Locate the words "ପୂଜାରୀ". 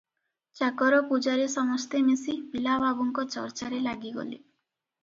1.11-1.45